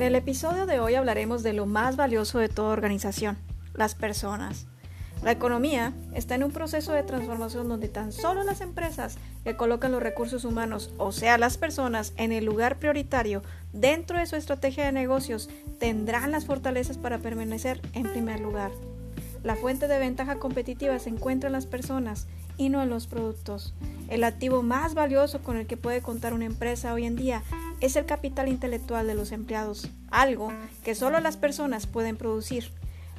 [0.00, 3.36] En el episodio de hoy hablaremos de lo más valioso de toda organización,
[3.74, 4.66] las personas.
[5.22, 9.92] La economía está en un proceso de transformación donde tan solo las empresas que colocan
[9.92, 13.42] los recursos humanos, o sea, las personas, en el lugar prioritario
[13.74, 18.70] dentro de su estrategia de negocios, tendrán las fortalezas para permanecer en primer lugar.
[19.42, 22.26] La fuente de ventaja competitiva se encuentra en las personas
[22.56, 23.74] y no en los productos.
[24.08, 27.42] El activo más valioso con el que puede contar una empresa hoy en día
[27.80, 30.52] es el capital intelectual de los empleados, algo
[30.84, 32.72] que solo las personas pueden producir.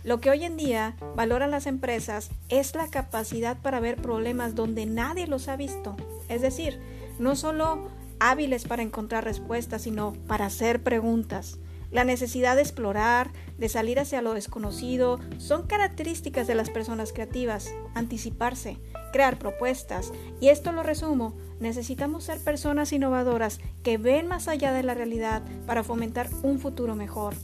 [0.03, 4.85] Lo que hoy en día valoran las empresas es la capacidad para ver problemas donde
[4.85, 5.95] nadie los ha visto,
[6.27, 6.79] es decir,
[7.19, 7.87] no solo
[8.19, 11.57] hábiles para encontrar respuestas, sino para hacer preguntas.
[11.91, 17.73] La necesidad de explorar, de salir hacia lo desconocido, son características de las personas creativas.
[17.95, 18.77] Anticiparse,
[19.11, 20.11] crear propuestas.
[20.39, 25.43] Y esto lo resumo, necesitamos ser personas innovadoras que ven más allá de la realidad
[25.67, 27.35] para fomentar un futuro mejor.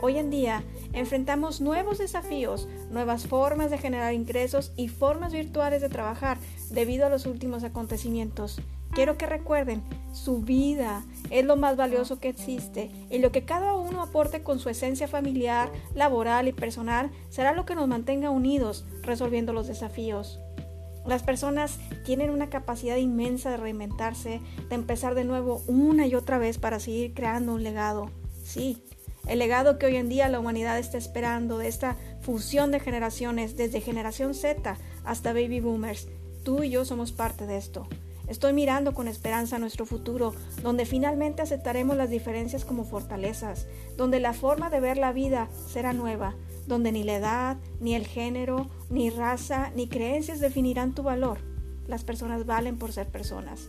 [0.00, 5.88] Hoy en día enfrentamos nuevos desafíos, nuevas formas de generar ingresos y formas virtuales de
[5.88, 6.38] trabajar
[6.70, 8.60] debido a los últimos acontecimientos.
[8.94, 13.74] Quiero que recuerden, su vida es lo más valioso que existe y lo que cada
[13.74, 18.86] uno aporte con su esencia familiar, laboral y personal será lo que nos mantenga unidos
[19.02, 20.38] resolviendo los desafíos.
[21.04, 26.38] Las personas tienen una capacidad inmensa de reinventarse, de empezar de nuevo una y otra
[26.38, 28.10] vez para seguir creando un legado.
[28.44, 28.84] Sí,
[29.26, 33.56] el legado que hoy en día la humanidad está esperando de esta fusión de generaciones,
[33.56, 36.06] desde generación Z hasta baby boomers.
[36.44, 37.88] Tú y yo somos parte de esto.
[38.28, 44.32] Estoy mirando con esperanza nuestro futuro, donde finalmente aceptaremos las diferencias como fortalezas, donde la
[44.32, 46.34] forma de ver la vida será nueva,
[46.66, 51.38] donde ni la edad, ni el género, ni raza, ni creencias definirán tu valor.
[51.86, 53.68] Las personas valen por ser personas.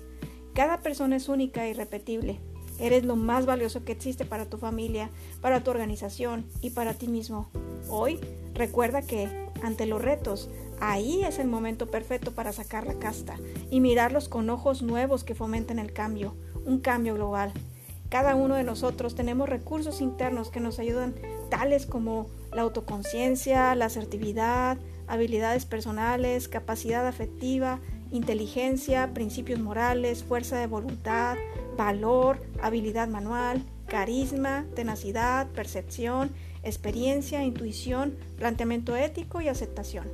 [0.54, 2.40] Cada persona es única e irrepetible.
[2.80, 5.10] Eres lo más valioso que existe para tu familia,
[5.42, 7.50] para tu organización y para ti mismo.
[7.90, 8.20] Hoy
[8.54, 10.50] recuerda que, ante los retos,
[10.80, 13.36] Ahí es el momento perfecto para sacar la casta
[13.70, 17.54] y mirarlos con ojos nuevos que fomenten el cambio, un cambio global.
[18.10, 21.16] Cada uno de nosotros tenemos recursos internos que nos ayudan,
[21.50, 24.78] tales como la autoconciencia, la asertividad,
[25.08, 27.80] habilidades personales, capacidad afectiva,
[28.12, 31.36] inteligencia, principios morales, fuerza de voluntad,
[31.78, 36.32] valor, habilidad manual, carisma, tenacidad, percepción,
[36.64, 40.08] experiencia, intuición, planteamiento ético y aceptación.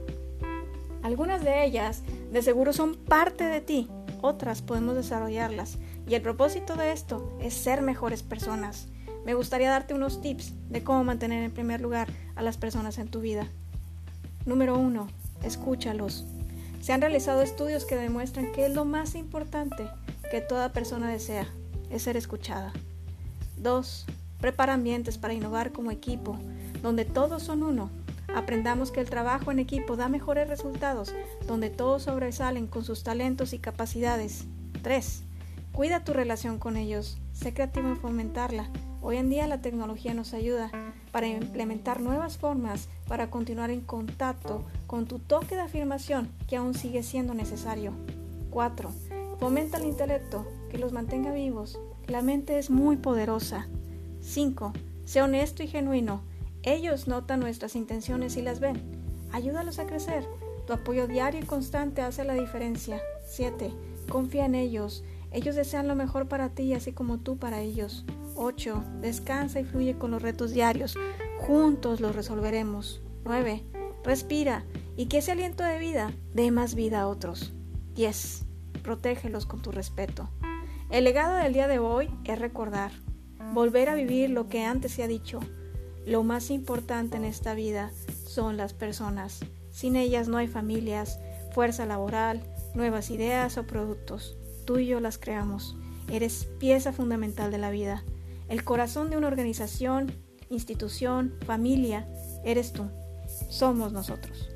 [1.04, 3.90] Algunas de ellas de seguro son parte de ti,
[4.22, 5.78] otras podemos desarrollarlas.
[6.08, 8.88] Y el propósito de esto es ser mejores personas.
[9.26, 13.08] Me gustaría darte unos tips de cómo mantener en primer lugar a las personas en
[13.08, 13.48] tu vida.
[14.46, 15.08] Número 1.
[15.44, 16.26] Escúchalos.
[16.82, 19.88] Se han realizado estudios que demuestran que es lo más importante
[20.32, 21.48] que toda persona desea,
[21.92, 22.74] es ser escuchada.
[23.58, 24.06] 2.
[24.40, 26.38] Prepara ambientes para innovar como equipo,
[26.82, 27.92] donde todos son uno
[28.36, 31.14] Aprendamos que el trabajo en equipo da mejores resultados,
[31.48, 34.46] donde todos sobresalen con sus talentos y capacidades.
[34.82, 35.24] 3.
[35.74, 37.18] Cuida tu relación con ellos.
[37.34, 38.70] Sé creativo en fomentarla.
[39.02, 40.72] Hoy en día la tecnología nos ayuda
[41.12, 46.74] para implementar nuevas formas para continuar en contacto con tu toque de afirmación que aún
[46.74, 47.94] sigue siendo necesario.
[48.52, 48.92] 4.
[49.40, 51.80] Fomenta el intelecto, que los mantenga vivos.
[52.08, 53.68] La mente es muy poderosa.
[54.22, 54.72] 5.
[55.06, 56.22] Sé honesto y genuino.
[56.64, 58.82] Ellos notan nuestras intenciones y las ven.
[59.32, 60.28] Ayúdalos a crecer.
[60.68, 63.02] Tu apoyo diario y constante hace la diferencia.
[63.26, 63.74] 7.
[64.10, 65.04] Confía en ellos.
[65.32, 68.06] Ellos desean lo mejor para ti, así como tú para ellos.
[68.36, 68.84] 8.
[69.02, 70.96] Descansa y fluye con los retos diarios.
[71.40, 73.02] Juntos los resolveremos.
[73.26, 73.64] 9.
[74.04, 77.54] Respira y que ese aliento de vida dé más vida a otros.
[77.96, 78.46] 10.
[78.84, 80.30] Protégelos con tu respeto.
[80.90, 82.92] El legado del día de hoy es recordar,
[83.54, 85.40] volver a vivir lo que antes se ha dicho,
[86.06, 87.92] lo más importante en esta vida
[88.26, 89.40] son las personas.
[89.72, 91.20] Sin ellas no hay familias,
[91.54, 92.42] fuerza laboral,
[92.74, 94.38] nuevas ideas o productos.
[94.66, 95.76] Tú y yo las creamos.
[96.10, 98.04] Eres pieza fundamental de la vida.
[98.48, 100.12] El corazón de una organización,
[100.50, 102.08] institución, familia,
[102.44, 102.90] eres tú.
[103.50, 104.51] Somos nosotros.